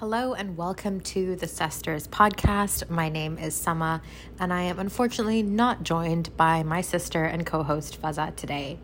[0.00, 2.88] Hello and welcome to the Sesters podcast.
[2.88, 4.00] My name is Samaa,
[4.38, 8.78] and I am unfortunately not joined by my sister and co host Faza today.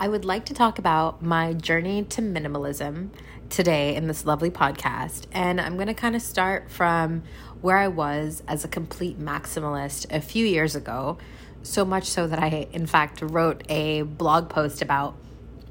[0.00, 3.10] I would like to talk about my journey to minimalism
[3.48, 7.22] today in this lovely podcast, and I'm going to kind of start from
[7.60, 11.16] where I was as a complete maximalist a few years ago.
[11.62, 15.14] So much so that I, in fact, wrote a blog post about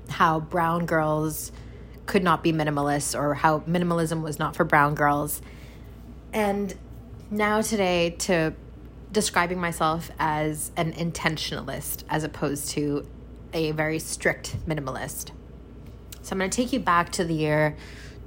[0.07, 1.51] how brown girls
[2.05, 5.41] could not be minimalist or how minimalism was not for brown girls.
[6.33, 6.73] And
[7.31, 8.53] now today to
[9.11, 13.07] describing myself as an intentionalist as opposed to
[13.53, 15.31] a very strict minimalist.
[16.21, 17.77] So I'm going to take you back to the year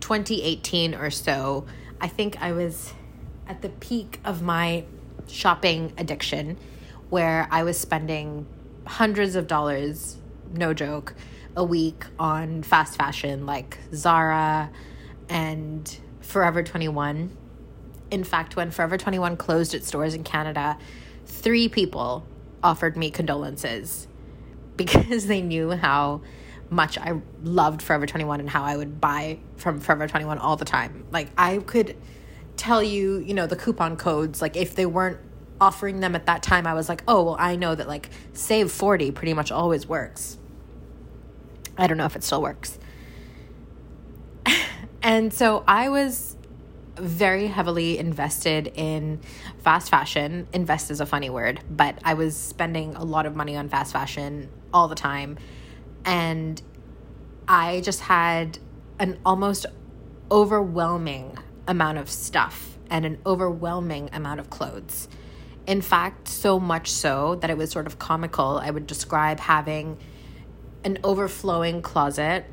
[0.00, 1.66] 2018 or so.
[2.00, 2.92] I think I was
[3.48, 4.84] at the peak of my
[5.26, 6.56] shopping addiction
[7.10, 8.46] where I was spending
[8.86, 10.16] hundreds of dollars,
[10.52, 11.14] no joke,
[11.56, 14.70] a week on fast fashion like Zara
[15.28, 17.36] and Forever 21.
[18.10, 20.76] In fact, when Forever 21 closed its stores in Canada,
[21.24, 22.26] three people
[22.62, 24.06] offered me condolences
[24.76, 26.20] because they knew how
[26.68, 30.64] much I loved Forever 21 and how I would buy from Forever 21 all the
[30.64, 31.06] time.
[31.10, 31.96] Like I could
[32.56, 35.18] tell you, you know, the coupon codes, like if they weren't
[35.58, 38.70] offering them at that time, I was like, "Oh, well, I know that like save
[38.70, 40.36] 40 pretty much always works."
[41.78, 42.78] I don't know if it still works.
[45.02, 46.36] and so I was
[46.96, 49.20] very heavily invested in
[49.58, 50.48] fast fashion.
[50.52, 53.92] Invest is a funny word, but I was spending a lot of money on fast
[53.92, 55.38] fashion all the time.
[56.04, 56.60] And
[57.46, 58.58] I just had
[58.98, 59.66] an almost
[60.30, 65.08] overwhelming amount of stuff and an overwhelming amount of clothes.
[65.66, 68.58] In fact, so much so that it was sort of comical.
[68.62, 69.98] I would describe having
[70.86, 72.44] an overflowing closet,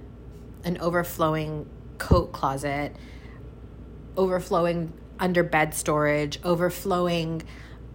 [0.64, 2.95] an overflowing coat closet,
[4.17, 7.44] overflowing under bed storage, overflowing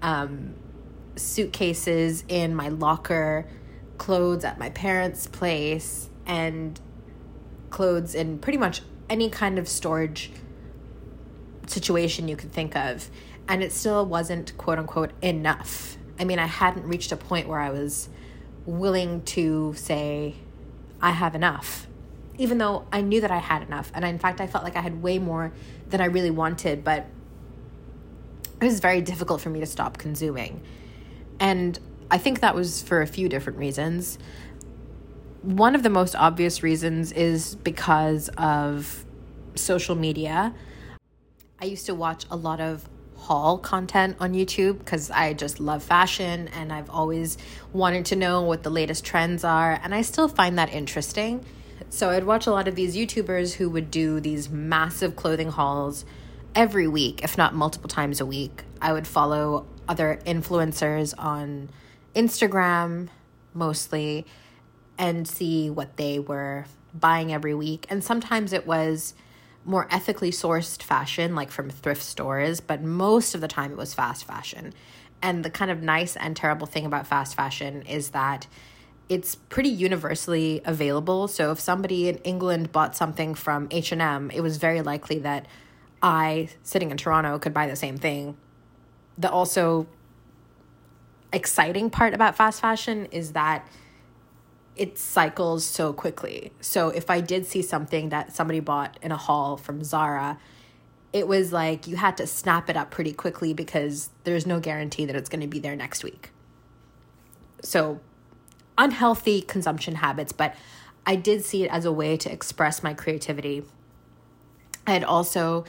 [0.01, 0.55] um,
[1.17, 3.49] suitcases in my locker,
[3.99, 6.81] clothes at my parents' place, and
[7.71, 8.81] clothes in pretty much
[9.11, 10.31] any kind of storage
[11.67, 13.11] situation you could think of.
[13.49, 15.99] And it still wasn't quote unquote enough.
[16.17, 18.09] I mean, I hadn't reached a point where I was
[18.69, 20.35] willing to say,
[21.01, 21.87] I have enough,
[22.37, 23.91] even though I knew that I had enough.
[23.95, 25.53] And in fact, I felt like I had way more
[25.89, 27.07] than I really wanted, but
[28.61, 30.61] it was very difficult for me to stop consuming.
[31.41, 31.79] And
[32.11, 34.19] I think that was for a few different reasons.
[35.43, 39.05] One of the most obvious reasons is because of
[39.55, 40.55] social media.
[41.61, 42.89] I used to watch a lot of
[43.29, 47.37] haul content on YouTube because I just love fashion and I've always
[47.75, 51.45] wanted to know what the latest trends are, and I still find that interesting.
[51.91, 56.07] So I'd watch a lot of these YouTubers who would do these massive clothing hauls
[56.55, 58.65] every week, if not multiple times a week.
[58.81, 61.69] I would follow other influencers on
[62.17, 63.11] Instagram
[63.53, 64.25] mostly
[64.97, 66.65] and see what they were
[66.95, 67.85] buying every week.
[67.91, 69.13] And sometimes it was
[69.69, 73.93] more ethically sourced fashion, like from thrift stores, but most of the time it was
[73.93, 74.73] fast fashion.
[75.21, 78.47] And the kind of nice and terrible thing about fast fashion is that
[79.11, 81.29] it's pretty universally available.
[81.29, 85.45] So if somebody in England bought something from H&M, it was very likely that
[86.03, 88.39] I sitting in Toronto could buy the same thing.
[89.19, 89.87] The also
[91.31, 93.69] exciting part about fast fashion is that
[94.79, 96.53] it cycles so quickly.
[96.61, 100.39] So if I did see something that somebody bought in a haul from Zara,
[101.13, 105.05] it was like you had to snap it up pretty quickly because there's no guarantee
[105.07, 106.31] that it's going to be there next week.
[107.63, 108.01] So
[108.77, 110.55] unhealthy consumption habits, but
[111.05, 113.65] I did see it as a way to express my creativity.
[114.87, 115.65] I had also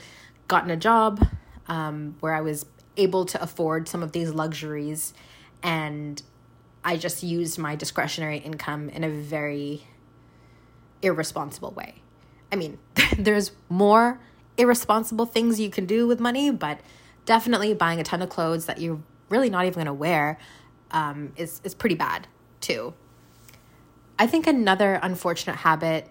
[0.48, 1.26] gotten a job
[1.68, 2.66] um, where I was
[2.98, 5.14] able to afford some of these luxuries
[5.64, 6.22] and
[6.84, 9.84] I just used my discretionary income in a very
[11.02, 11.96] irresponsible way.
[12.52, 12.78] I mean,
[13.18, 14.20] there's more
[14.58, 16.80] irresponsible things you can do with money, but
[17.26, 20.38] definitely buying a ton of clothes that you're really not even going to wear
[20.92, 22.28] um, is is pretty bad
[22.62, 22.94] too.
[24.18, 26.10] I think another unfortunate habit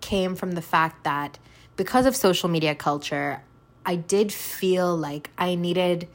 [0.00, 1.38] came from the fact that
[1.76, 3.42] because of social media culture,
[3.84, 6.08] I did feel like I needed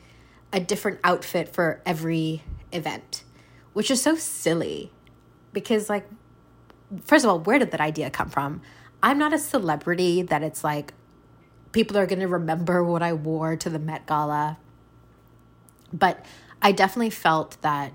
[0.52, 2.42] a different outfit for every
[2.72, 3.24] event
[3.80, 4.92] which is so silly
[5.54, 6.06] because, like,
[7.06, 8.62] first of all, where did that idea come from?
[9.02, 10.94] I'm not a celebrity that it's like
[11.72, 14.58] people are going to remember what I wore to the Met Gala.
[15.94, 16.26] But
[16.62, 17.94] I definitely felt that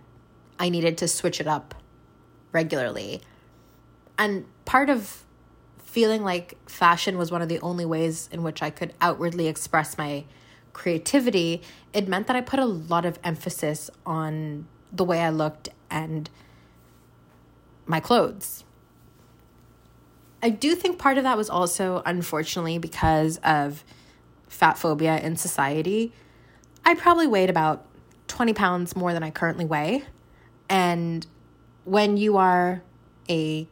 [0.58, 1.74] I needed to switch it up
[2.50, 3.20] regularly.
[4.16, 5.26] And part of
[5.82, 9.98] feeling like fashion was one of the only ways in which I could outwardly express
[9.98, 10.24] my
[10.72, 11.60] creativity,
[11.92, 16.28] it meant that I put a lot of emphasis on the way I looked and
[17.86, 18.64] my clothes.
[20.42, 23.84] I do think part of that was also, unfortunately, because of
[24.46, 26.12] fat phobia in society.
[26.84, 27.86] I probably weighed about
[28.28, 30.04] 20 pounds more than I currently weigh.
[30.68, 31.26] And
[31.84, 32.82] when you are
[33.28, 33.66] a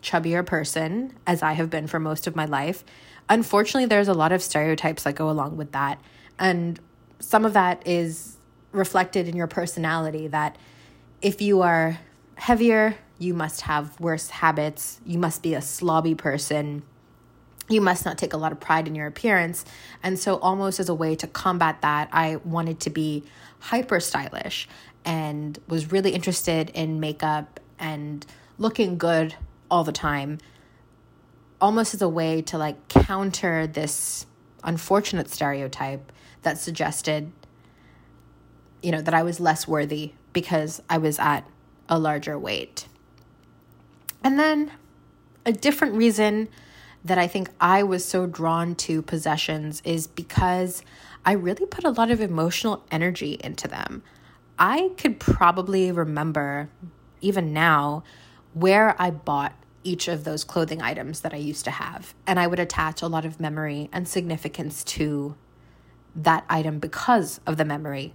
[0.00, 2.84] chubbier person, as I have been for most of my life,
[3.28, 6.00] unfortunately, there's a lot of stereotypes that go along with that.
[6.38, 6.80] And
[7.18, 8.36] some of that is
[8.72, 10.56] reflected in your personality that
[11.22, 11.98] if you are
[12.36, 16.82] heavier, you must have worse habits, you must be a slobby person.
[17.68, 19.64] You must not take a lot of pride in your appearance.
[20.02, 23.22] And so, almost as a way to combat that, I wanted to be
[23.60, 24.68] hyper stylish
[25.04, 28.26] and was really interested in makeup and
[28.58, 29.34] looking good
[29.70, 30.38] all the time,
[31.60, 34.26] almost as a way to like counter this
[34.64, 36.10] unfortunate stereotype
[36.42, 37.30] that suggested,
[38.82, 41.46] you know, that I was less worthy because I was at
[41.88, 42.86] a larger weight.
[44.22, 44.72] And then
[45.44, 46.48] a different reason
[47.04, 50.82] that I think I was so drawn to possessions is because
[51.24, 54.02] I really put a lot of emotional energy into them.
[54.58, 56.68] I could probably remember,
[57.20, 58.04] even now,
[58.52, 62.14] where I bought each of those clothing items that I used to have.
[62.26, 65.36] And I would attach a lot of memory and significance to
[66.14, 68.14] that item because of the memory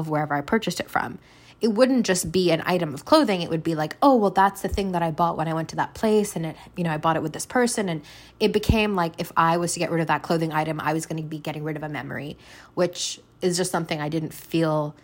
[0.00, 1.18] of wherever I purchased it from.
[1.60, 3.42] It wouldn't just be an item of clothing.
[3.42, 5.68] It would be like, oh, well, that's the thing that I bought when I went
[5.70, 6.34] to that place.
[6.34, 7.90] And it, you know, I bought it with this person.
[7.90, 8.02] And
[8.40, 11.04] it became like if I was to get rid of that clothing item, I was
[11.04, 12.38] going to be getting rid of a memory,
[12.74, 14.96] which is just something I didn't feel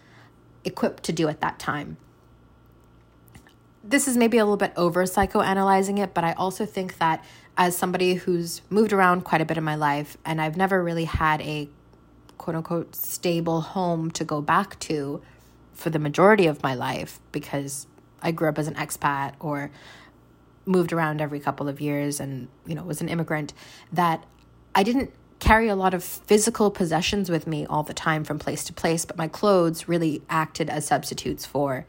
[0.64, 1.98] equipped to do at that time
[3.88, 7.24] this is maybe a little bit over psychoanalyzing it, but I also think that
[7.56, 11.04] as somebody who's moved around quite a bit in my life and I've never really
[11.04, 11.68] had a
[12.46, 15.20] quote unquote stable home to go back to
[15.72, 17.88] for the majority of my life because
[18.22, 19.72] I grew up as an expat or
[20.64, 23.52] moved around every couple of years and you know was an immigrant
[23.92, 24.24] that
[24.76, 28.62] I didn't carry a lot of physical possessions with me all the time from place
[28.66, 31.84] to place but my clothes really acted as substitutes for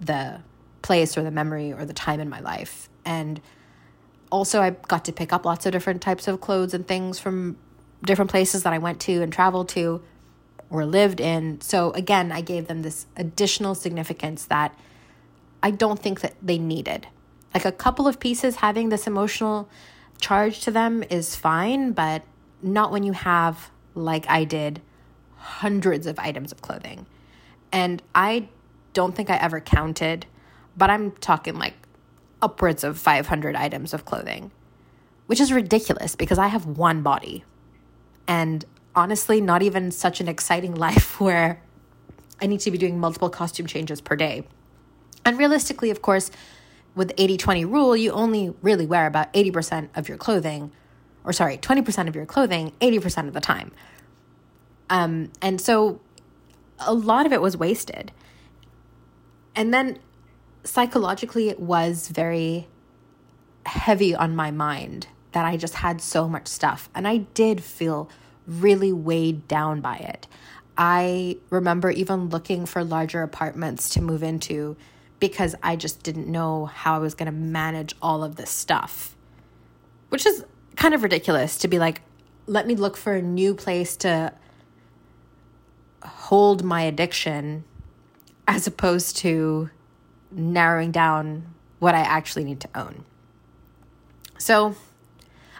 [0.00, 0.40] the
[0.80, 2.88] place or the memory or the time in my life.
[3.04, 3.38] And
[4.32, 7.58] also, I got to pick up lots of different types of clothes and things from
[8.04, 10.02] different places that I went to and traveled to
[10.70, 11.60] or lived in.
[11.60, 14.78] So, again, I gave them this additional significance that
[15.62, 17.06] I don't think that they needed.
[17.54, 19.68] Like a couple of pieces having this emotional
[20.20, 22.22] charge to them is fine, but
[22.62, 24.82] not when you have, like I did,
[25.36, 27.06] hundreds of items of clothing.
[27.72, 28.48] And I
[28.92, 30.26] don't think I ever counted
[30.78, 31.74] but I'm talking like
[32.40, 34.52] upwards of 500 items of clothing,
[35.26, 37.44] which is ridiculous because I have one body.
[38.28, 38.64] And
[38.94, 41.60] honestly, not even such an exciting life where
[42.40, 44.46] I need to be doing multiple costume changes per day.
[45.24, 46.30] And realistically, of course,
[46.94, 50.70] with the 80 20 rule, you only really wear about 80% of your clothing,
[51.24, 53.72] or sorry, 20% of your clothing 80% of the time.
[54.90, 56.00] Um, and so
[56.78, 58.12] a lot of it was wasted.
[59.54, 59.98] And then
[60.64, 62.68] psychologically, it was very
[63.66, 66.88] heavy on my mind that I just had so much stuff.
[66.94, 68.08] And I did feel
[68.46, 70.26] really weighed down by it.
[70.76, 74.76] I remember even looking for larger apartments to move into
[75.20, 79.16] because I just didn't know how I was going to manage all of this stuff,
[80.08, 80.44] which is
[80.76, 82.02] kind of ridiculous to be like,
[82.46, 84.32] let me look for a new place to
[86.02, 87.64] hold my addiction
[88.46, 89.70] as opposed to
[90.30, 93.04] narrowing down what I actually need to own.
[94.38, 94.76] So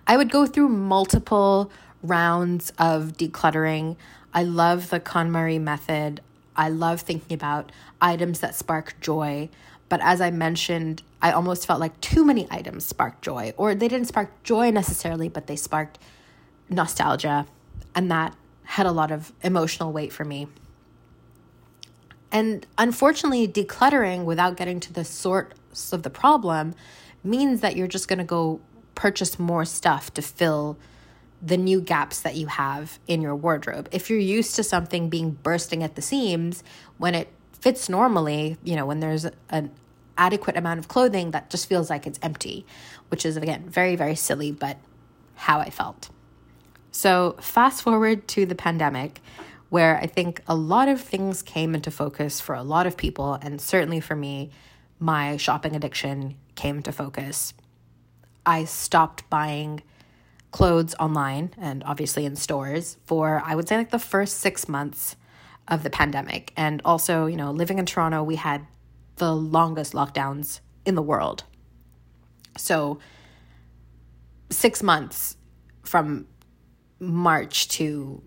[0.08, 1.70] I would go through multiple
[2.02, 3.96] rounds of decluttering.
[4.32, 6.22] I love the KonMari method.
[6.56, 9.50] I love thinking about items that spark joy.
[9.90, 13.88] But as I mentioned, I almost felt like too many items sparked joy, or they
[13.88, 15.98] didn't spark joy necessarily, but they sparked
[16.70, 17.46] nostalgia.
[17.94, 18.34] And that
[18.64, 20.48] had a lot of emotional weight for me.
[22.32, 26.74] And unfortunately, decluttering without getting to the source of the problem
[27.24, 28.60] means that you're just going to go
[28.98, 30.76] purchase more stuff to fill
[31.40, 33.88] the new gaps that you have in your wardrobe.
[33.92, 36.64] If you're used to something being bursting at the seams,
[36.96, 39.70] when it fits normally, you know, when there's an
[40.16, 42.66] adequate amount of clothing that just feels like it's empty,
[43.08, 44.78] which is again very, very silly, but
[45.36, 46.10] how I felt.
[46.90, 49.20] So, fast forward to the pandemic
[49.68, 53.34] where I think a lot of things came into focus for a lot of people,
[53.34, 54.50] and certainly for me,
[54.98, 57.54] my shopping addiction came into focus.
[58.48, 59.82] I stopped buying
[60.52, 65.16] clothes online and obviously in stores for, I would say, like the first six months
[65.68, 66.54] of the pandemic.
[66.56, 68.66] And also, you know, living in Toronto, we had
[69.16, 71.44] the longest lockdowns in the world.
[72.56, 73.00] So,
[74.48, 75.36] six months
[75.82, 76.26] from
[76.98, 78.22] March to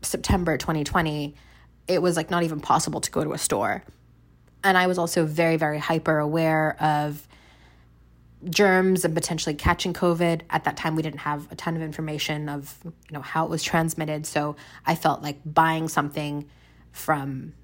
[0.00, 1.34] September 2020,
[1.88, 3.84] it was like not even possible to go to a store.
[4.64, 7.28] And I was also very, very hyper aware of
[8.48, 10.42] germs and potentially catching COVID.
[10.50, 13.50] At that time, we didn't have a ton of information of you know how it
[13.50, 14.26] was transmitted.
[14.26, 14.56] So
[14.86, 16.48] I felt like buying something
[16.92, 17.54] from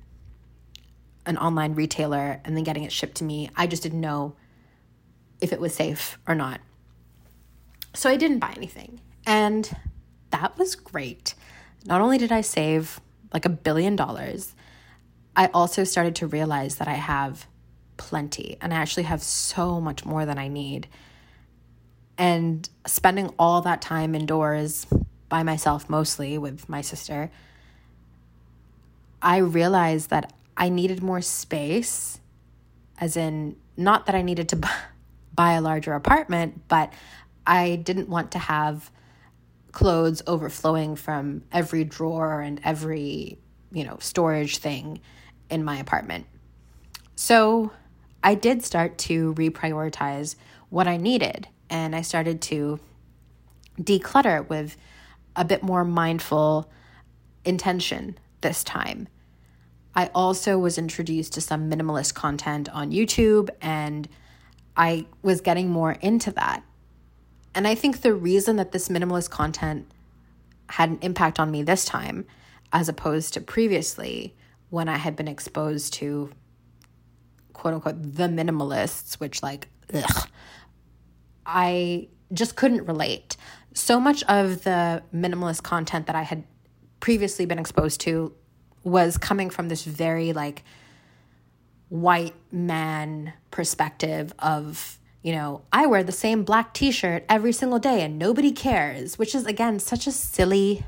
[1.26, 4.34] an online retailer and then getting it shipped to me, I just didn't know
[5.40, 6.60] if it was safe or not.
[7.94, 9.00] So I didn't buy anything.
[9.26, 9.70] And
[10.30, 11.34] that was great.
[11.84, 13.00] Not only did I save
[13.32, 14.54] like a billion dollars,
[15.36, 17.46] I also started to realize that I have
[17.98, 20.88] plenty and I actually have so much more than I need.
[22.16, 24.86] And spending all that time indoors
[25.28, 27.30] by myself, mostly with my sister,
[29.20, 32.18] I realized that I needed more space,
[33.00, 34.56] as in, not that I needed to
[35.34, 36.92] buy a larger apartment, but
[37.46, 38.90] I didn't want to have
[39.72, 43.38] clothes overflowing from every drawer and every,
[43.70, 45.00] you know, storage thing
[45.50, 46.26] in my apartment.
[47.14, 47.72] So
[48.22, 50.36] I did start to reprioritize
[50.70, 52.80] what I needed and I started to
[53.80, 54.76] declutter with
[55.36, 56.70] a bit more mindful
[57.44, 59.08] intention this time.
[59.94, 64.08] I also was introduced to some minimalist content on YouTube and
[64.76, 66.62] I was getting more into that.
[67.54, 69.90] And I think the reason that this minimalist content
[70.68, 72.26] had an impact on me this time,
[72.72, 74.36] as opposed to previously
[74.70, 76.30] when I had been exposed to
[77.58, 80.28] quote unquote the minimalists, which like, ugh,
[81.44, 83.36] I just couldn't relate.
[83.74, 86.44] So much of the minimalist content that I had
[87.00, 88.32] previously been exposed to
[88.84, 90.62] was coming from this very like
[91.88, 97.80] white man perspective of you know, I wear the same black t shirt every single
[97.80, 100.84] day and nobody cares, which is, again, such a silly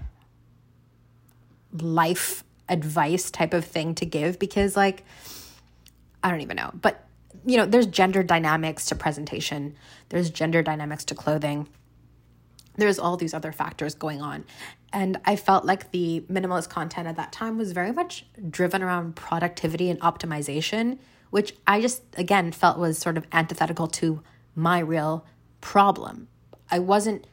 [1.73, 5.05] life advice type of thing to give because, like,
[6.23, 6.71] I don't even know.
[6.75, 7.07] But,
[7.45, 9.77] you know, there's gender dynamics to presentation,
[10.09, 11.69] there's gender dynamics to clothing,
[12.77, 14.45] there's all these other factors going on.
[14.93, 19.17] And I felt like the minimalist content at that time was very much driven around
[19.17, 20.99] productivity and optimization
[21.31, 24.23] which I just, again, felt was sort of antithetical to
[24.55, 25.25] my real
[25.61, 26.29] problem.
[26.71, 27.27] I wasn't,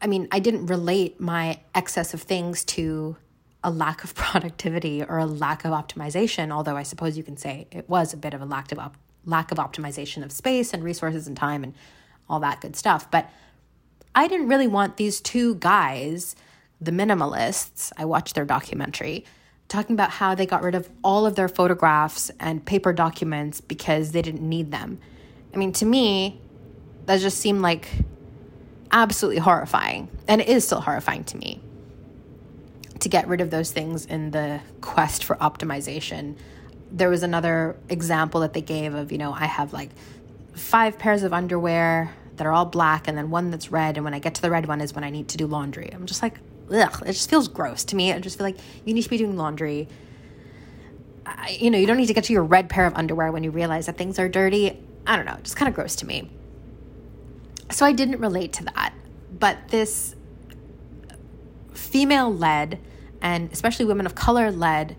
[0.00, 3.16] I mean, I didn't relate my excess of things to
[3.64, 7.66] a lack of productivity or a lack of optimization, although I suppose you can say
[7.72, 10.84] it was a bit of a lack of, op- lack of optimization of space and
[10.84, 11.74] resources and time and
[12.28, 13.10] all that good stuff.
[13.10, 13.28] But
[14.14, 16.36] I didn't really want these two guys,
[16.80, 19.24] the minimalists, I watched their documentary
[19.66, 24.12] talking about how they got rid of all of their photographs and paper documents because
[24.12, 24.98] they didn't need them.
[25.52, 26.40] I mean, to me,
[27.06, 27.88] that just seemed like
[28.92, 30.08] absolutely horrifying.
[30.28, 31.60] And it is still horrifying to me
[33.04, 36.36] to get rid of those things in the quest for optimization.
[36.90, 39.90] There was another example that they gave of, you know, I have like
[40.54, 43.98] five pairs of underwear that are all black and then one that's red.
[43.98, 45.90] And when I get to the red one is when I need to do laundry.
[45.92, 46.40] I'm just like,
[46.72, 48.10] ugh, it just feels gross to me.
[48.10, 48.56] I just feel like
[48.86, 49.86] you need to be doing laundry.
[51.26, 53.44] I, you know, you don't need to get to your red pair of underwear when
[53.44, 54.78] you realize that things are dirty.
[55.06, 56.30] I don't know, just kind of gross to me.
[57.70, 58.94] So I didn't relate to that.
[59.38, 60.16] But this
[61.74, 62.80] female led
[63.24, 64.96] and especially women of color led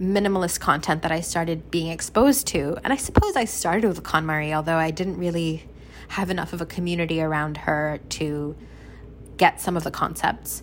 [0.00, 2.78] minimalist content that I started being exposed to.
[2.82, 5.68] And I suppose I started with KonMari, although I didn't really
[6.08, 8.56] have enough of a community around her to
[9.36, 10.62] get some of the concepts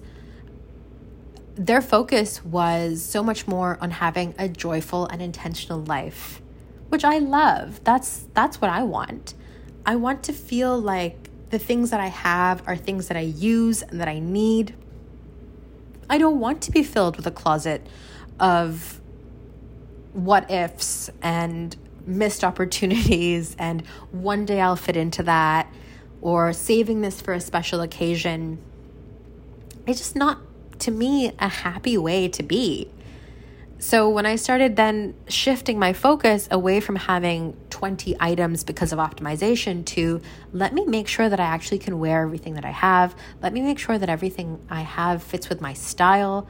[1.57, 6.41] their focus was so much more on having a joyful and intentional life,
[6.89, 7.83] which I love.
[7.83, 9.33] That's that's what I want.
[9.85, 13.81] I want to feel like the things that I have are things that I use
[13.81, 14.75] and that I need.
[16.09, 17.85] I don't want to be filled with a closet
[18.39, 19.01] of
[20.13, 25.71] what ifs and missed opportunities and one day I'll fit into that
[26.21, 28.59] or saving this for a special occasion.
[29.85, 30.39] It's just not
[30.79, 32.89] to me, a happy way to be.
[33.79, 38.97] So when I started then shifting my focus away from having 20 items because of
[38.97, 40.19] optimization to
[40.51, 43.61] let me make sure that I actually can wear everything that I have, let me
[43.61, 46.47] make sure that everything I have fits with my style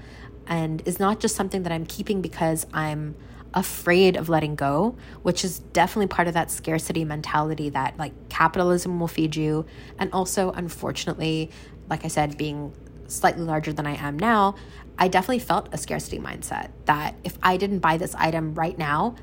[0.48, 3.16] and is not just something that I'm keeping because I'm
[3.54, 9.02] afraid of letting go, which is definitely part of that scarcity mentality that like capitalism
[9.02, 9.66] will feed you.
[10.00, 11.52] And also, unfortunately,
[11.90, 12.74] like I said, being
[13.08, 14.56] slightly larger than I am now,
[15.00, 19.16] I definitely felt a scarcity mindset that if I didn't buy this item right now,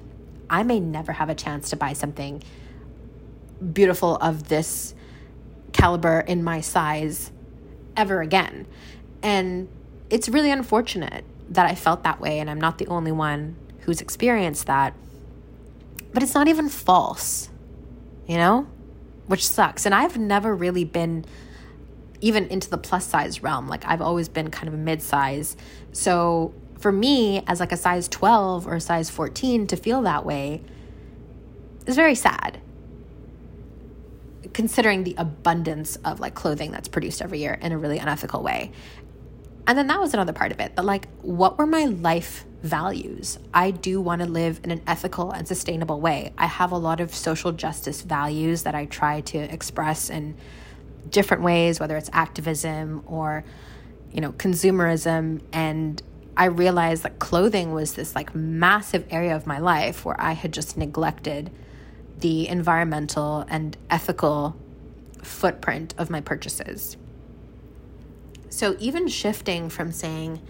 [0.48, 2.42] I may never have a chance to buy something
[3.72, 4.94] beautiful of this
[5.72, 7.32] caliber in my size
[7.96, 8.66] ever again.
[9.22, 9.68] And
[10.10, 14.00] it's really unfortunate that I felt that way, and I'm not the only one who's
[14.00, 14.94] experienced that.
[16.12, 17.48] But it's not even false,
[18.26, 18.66] you know?
[19.26, 19.86] Which sucks.
[19.86, 21.24] And I've never really been
[22.24, 23.68] even into the plus size realm.
[23.68, 25.58] Like I've always been kind of a mid size.
[25.92, 30.24] So for me, as like a size 12 or a size 14, to feel that
[30.24, 30.62] way
[31.86, 32.62] is very sad
[34.54, 38.72] considering the abundance of like clothing that's produced every year in a really unethical way.
[39.66, 40.74] And then that was another part of it.
[40.74, 43.38] But like, what were my life values?
[43.52, 46.32] I do want to live in an ethical and sustainable way.
[46.38, 50.36] I have a lot of social justice values that I try to express in
[51.08, 53.44] different ways, whether it's activism or,
[54.12, 55.40] you know, consumerism.
[55.52, 56.02] And
[56.36, 60.52] I realized that clothing was this like massive area of my life where I had
[60.52, 61.50] just neglected
[62.18, 64.56] the environmental and ethical
[65.22, 66.96] footprint of my purchases.
[68.50, 70.40] So, even shifting from saying,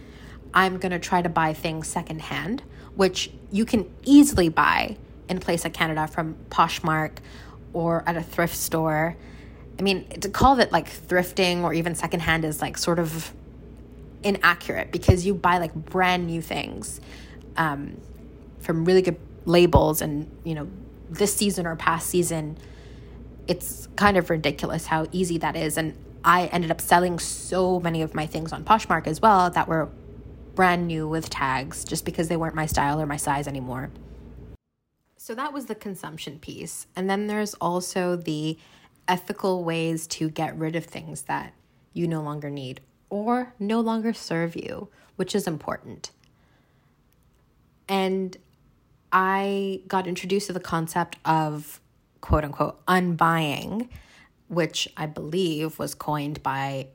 [0.52, 2.62] I'm going to try to buy things secondhand,
[2.94, 4.96] which you can easily buy
[5.28, 7.18] in place like Canada from Poshmark
[7.72, 9.16] or at a thrift store.
[9.78, 13.32] I mean, to call it like thrifting or even secondhand is like sort of
[14.22, 17.00] inaccurate because you buy like brand new things
[17.56, 18.00] um,
[18.60, 20.68] from really good labels and, you know,
[21.10, 22.56] this season or past season.
[23.46, 25.76] It's kind of ridiculous how easy that is.
[25.76, 29.68] And I ended up selling so many of my things on Poshmark as well that
[29.68, 29.90] were
[30.54, 33.90] brand new with tags just because they weren't my style or my size anymore.
[35.16, 36.86] So that was the consumption piece.
[36.94, 38.58] And then there's also the
[39.08, 41.52] ethical ways to get rid of things that
[41.92, 42.80] you no longer need
[43.10, 46.10] or no longer serve you, which is important.
[47.88, 48.36] And
[49.12, 51.80] I got introduced to the concept of
[52.20, 53.88] quote unquote unbuying
[54.48, 56.88] which I believe was coined by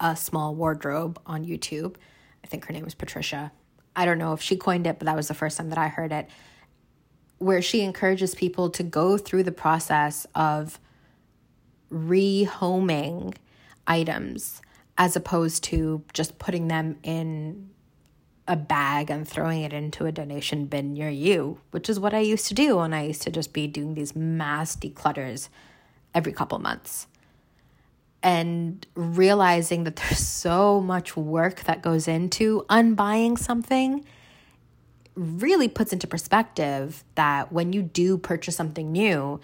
[0.00, 1.96] a small wardrobe on YouTube.
[2.44, 3.52] I think her name was Patricia.
[3.94, 5.88] I don't know if she coined it, but that was the first time that I
[5.88, 6.28] heard it.
[7.38, 10.78] Where she encourages people to go through the process of
[11.92, 13.34] rehoming
[13.86, 14.62] items
[14.98, 17.70] as opposed to just putting them in
[18.48, 22.18] a bag and throwing it into a donation bin near you, which is what I
[22.18, 25.48] used to do when I used to just be doing these mass declutters
[26.14, 27.06] every couple months.
[28.22, 34.04] And realizing that there's so much work that goes into unbuying something
[35.14, 39.38] really puts into perspective that when you do purchase something new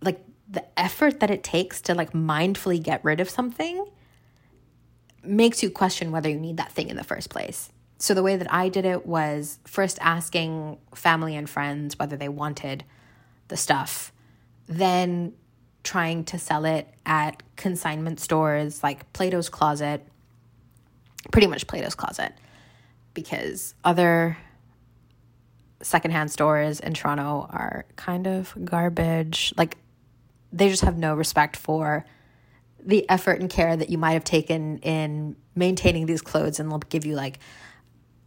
[0.00, 3.86] like the effort that it takes to like mindfully get rid of something
[5.22, 8.36] makes you question whether you need that thing in the first place so the way
[8.36, 12.84] that I did it was first asking family and friends whether they wanted
[13.48, 14.12] the stuff
[14.66, 15.34] then
[15.84, 20.04] trying to sell it at consignment stores like Plato's Closet,
[21.30, 22.32] pretty much Plato's Closet,
[23.12, 24.36] because other
[25.82, 29.52] secondhand stores in Toronto are kind of garbage.
[29.56, 29.76] Like,
[30.54, 32.04] they just have no respect for
[32.78, 36.78] the effort and care that you might have taken in maintaining these clothes, and they'll
[36.78, 37.40] give you like,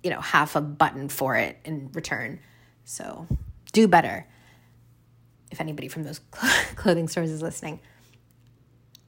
[0.04, 2.40] you know, half a button for it in return.
[2.84, 3.28] So,
[3.72, 4.28] do better
[5.52, 6.20] if anybody from those
[6.76, 7.80] clothing stores is listening.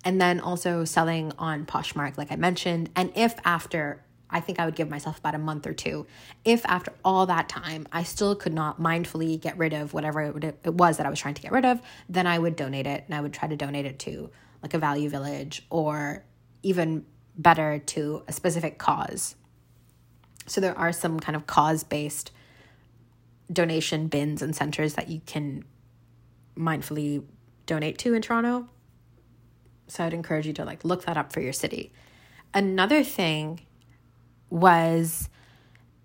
[0.05, 2.89] And then also selling on Poshmark, like I mentioned.
[2.95, 6.05] And if after, I think I would give myself about a month or two,
[6.45, 10.73] if after all that time I still could not mindfully get rid of whatever it
[10.73, 13.15] was that I was trying to get rid of, then I would donate it and
[13.15, 14.29] I would try to donate it to
[14.61, 16.23] like a value village or
[16.61, 17.05] even
[17.37, 19.35] better to a specific cause.
[20.45, 22.31] So there are some kind of cause based
[23.51, 25.63] donation bins and centers that you can
[26.57, 27.23] mindfully
[27.65, 28.67] donate to in Toronto.
[29.87, 31.91] So I'd encourage you to like look that up for your city.
[32.53, 33.61] Another thing
[34.49, 35.29] was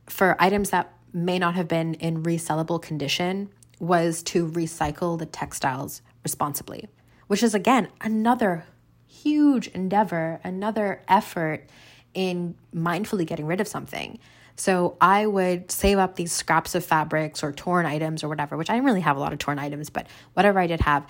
[0.06, 6.02] for items that may not have been in resellable condition was to recycle the textiles
[6.22, 6.88] responsibly,
[7.26, 8.64] which is again another
[9.06, 11.68] huge endeavor, another effort
[12.12, 14.18] in mindfully getting rid of something.
[14.56, 18.70] So I would save up these scraps of fabrics or torn items or whatever, which
[18.70, 21.06] I didn't really have a lot of torn items, but whatever I did have,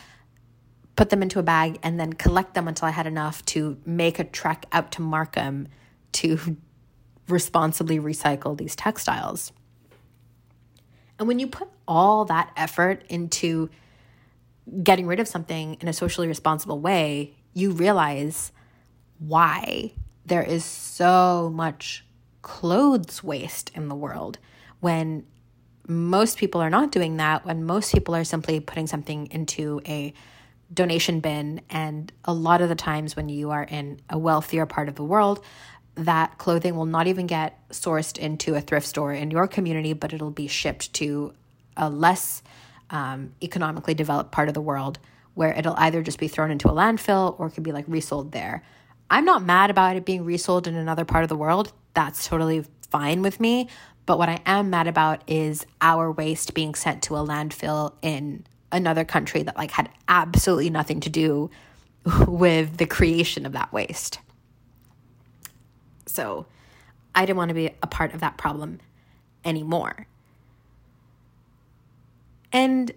[0.97, 4.19] put them into a bag and then collect them until I had enough to make
[4.19, 5.69] a trek out to Markham
[6.13, 6.57] to
[7.29, 9.53] responsibly recycle these textiles.
[11.19, 13.71] And when you put all that effort into
[14.83, 18.51] getting rid of something in a socially responsible way, you realize
[19.19, 19.93] why
[20.27, 22.05] there is so much
[22.43, 24.39] clothes waste in the world
[24.81, 25.25] when
[25.87, 30.13] most people are not doing that, when most people are simply putting something into a
[30.73, 31.61] donation bin.
[31.71, 35.05] And a lot of the times when you are in a wealthier part of the
[35.05, 35.45] world,
[35.97, 40.13] that clothing will not even get sourced into a thrift store in your community, but
[40.13, 41.33] it'll be shipped to
[41.77, 42.43] a less
[42.91, 44.99] um, economically developed part of the world
[45.35, 48.33] where it'll either just be thrown into a landfill or it could be like resold
[48.33, 48.63] there.
[49.11, 51.73] I'm not mad about it being resold in another part of the world.
[51.93, 53.69] That's totally fine with me.
[54.07, 58.45] But what I am mad about is our waste being sent to a landfill in
[58.71, 61.51] another country that like had absolutely nothing to do
[62.27, 64.19] with the creation of that waste.
[66.07, 66.47] So
[67.15, 68.81] I didn't want to be a part of that problem
[69.45, 70.07] anymore.
[72.53, 72.93] And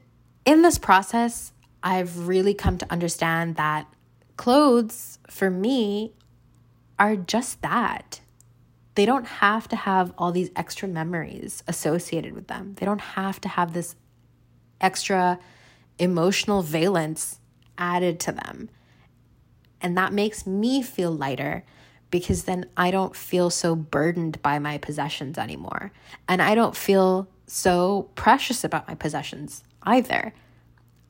[0.46, 1.52] in this process,
[1.84, 3.88] I've really come to understand that
[4.38, 6.13] clothes for me
[7.00, 8.22] are just that.
[8.96, 12.76] They don't have to have all these extra memories associated with them.
[12.78, 13.96] They don't have to have this
[14.82, 15.39] extra
[16.00, 17.39] emotional valence
[17.78, 18.70] added to them.
[19.82, 21.63] And that makes me feel lighter
[22.10, 25.91] because then I don't feel so burdened by my possessions anymore.
[26.28, 30.34] And I don't feel so precious about my possessions either.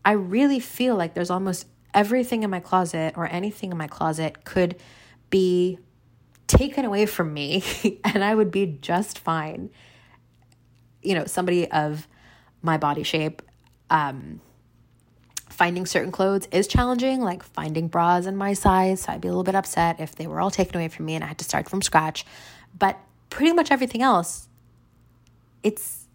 [0.04, 4.44] I really feel like there's almost everything in my closet or anything in my closet
[4.44, 4.76] could
[5.30, 5.80] be
[6.48, 7.64] taken away from me
[8.04, 9.70] and I would be just fine.
[11.02, 12.08] You know, somebody of
[12.62, 13.42] my body shape,
[13.90, 14.42] um,
[15.58, 19.02] finding certain clothes is challenging, like finding bras in my size.
[19.02, 21.16] So I'd be a little bit upset if they were all taken away from me
[21.16, 22.26] and I had to start from scratch.
[22.78, 23.00] But
[23.32, 24.48] pretty much everything else,
[25.64, 26.06] it's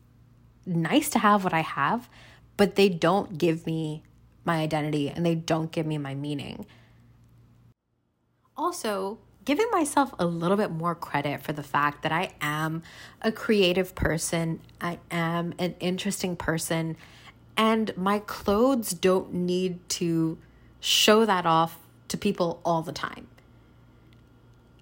[0.65, 2.09] nice to have what I have,
[2.57, 4.05] but they don't give me
[4.45, 6.65] my identity and they don't give me my meaning.
[8.57, 12.85] Also, giving myself a little bit more credit for the fact that I am
[13.21, 16.97] a creative person, I am an interesting person,
[17.57, 20.39] and my clothes don't need to
[20.81, 23.27] show that off to people all the time.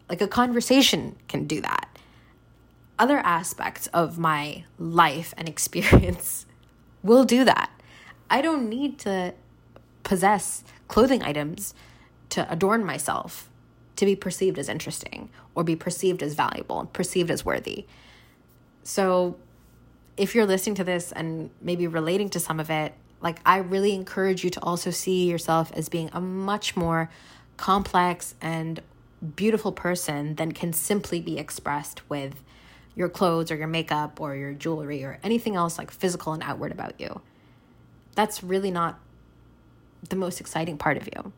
[0.09, 1.89] Like a conversation can do that.
[2.99, 6.47] Other aspects of my life and experience
[7.03, 7.71] will do that.
[8.29, 9.35] I don't need to
[10.03, 11.75] possess clothing items
[12.31, 13.49] to adorn myself
[13.97, 17.87] to be perceived as interesting or be perceived as valuable perceived as worthy.
[18.83, 19.37] So
[20.21, 23.95] if you're listening to this and maybe relating to some of it, like I really
[23.95, 27.11] encourage you to also see yourself as being a much more
[27.57, 28.83] complex and
[29.35, 32.35] beautiful person than can simply be expressed with
[32.95, 36.71] your clothes or your makeup or your jewelry or anything else like physical and outward
[36.71, 37.23] about you.
[38.15, 39.01] That's really not
[40.07, 41.33] the most exciting part of you.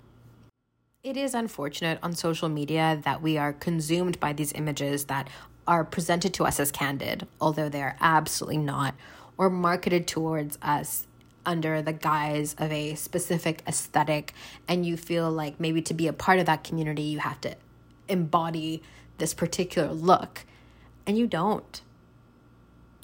[1.05, 5.31] It is unfortunate on social media that we are consumed by these images that
[5.67, 8.95] are presented to us as candid, although they are absolutely not,
[9.37, 11.07] or marketed towards us
[11.45, 14.33] under the guise of a specific aesthetic.
[14.69, 17.57] And you feel like maybe to be a part of that community, you have to
[18.09, 18.83] embody
[19.19, 20.45] this particular look.
[21.07, 21.81] And you don't.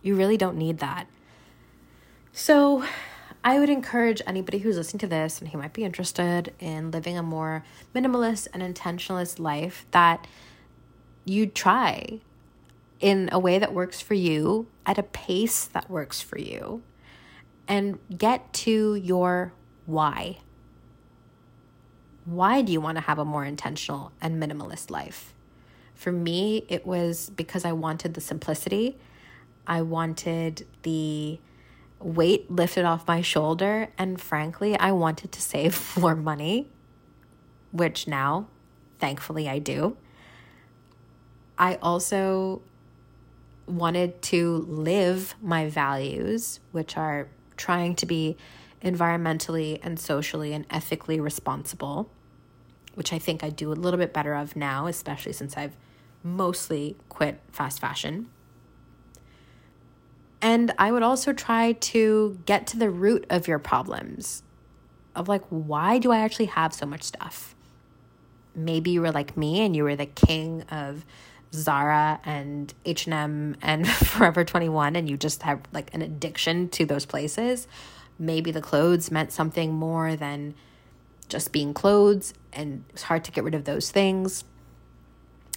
[0.02, 1.06] You really don't need that.
[2.32, 2.84] So,
[3.44, 7.16] I would encourage anybody who's listening to this and who might be interested in living
[7.16, 10.26] a more minimalist and intentionalist life that
[11.24, 12.20] you try
[13.00, 16.82] in a way that works for you, at a pace that works for you,
[17.66, 19.52] and get to your
[19.86, 20.38] why.
[22.24, 25.32] Why do you want to have a more intentional and minimalist life?
[25.94, 28.96] For me, it was because I wanted the simplicity.
[29.66, 31.40] I wanted the
[32.00, 33.88] weight lifted off my shoulder.
[33.98, 36.68] And frankly, I wanted to save more money,
[37.72, 38.48] which now,
[38.98, 39.96] thankfully, I do.
[41.58, 42.62] I also
[43.68, 48.36] wanted to live my values, which are trying to be
[48.82, 52.10] environmentally and socially and ethically responsible,
[52.94, 55.76] which I think I do a little bit better of now, especially since I've
[56.22, 58.28] mostly quit fast fashion.
[60.40, 64.42] And I would also try to get to the root of your problems
[65.16, 67.56] of like, why do I actually have so much stuff?
[68.54, 71.04] Maybe you were like me and you were the king of
[71.52, 77.06] Zara and H&M and Forever 21 and you just have like an addiction to those
[77.06, 77.66] places.
[78.18, 80.54] Maybe the clothes meant something more than
[81.28, 84.44] just being clothes and it's hard to get rid of those things.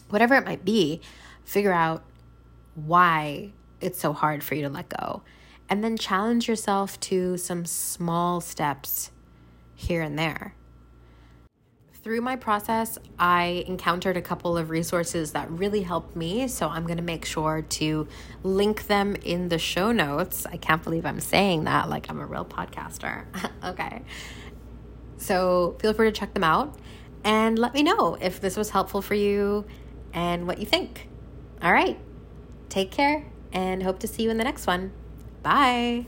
[0.10, 1.01] Whatever it might be,
[1.45, 2.04] figure out
[2.75, 5.23] why it's so hard for you to let go.
[5.69, 9.10] and then challenge yourself to some small steps
[9.73, 10.54] here and there.
[12.04, 16.88] Through my process, I encountered a couple of resources that really helped me, so I'm
[16.88, 18.08] going to make sure to
[18.42, 20.48] link them in the show notes.
[20.48, 23.26] I can't believe I'm saying that like I'm a real podcaster.
[23.64, 24.02] okay.
[25.18, 26.76] So feel free to check them out
[27.24, 29.66] and let me know if this was helpful for you
[30.12, 31.08] and what you think.
[31.62, 32.00] All right.
[32.70, 34.92] Take care and hope to see you in the next one.
[35.44, 36.08] Bye.